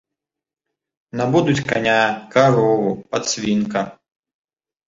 Набудуць 1.19 1.65
каня, 1.71 1.97
карову, 2.37 2.91
падсвінка. 3.13 3.79